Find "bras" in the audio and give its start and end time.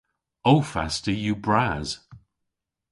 1.45-1.89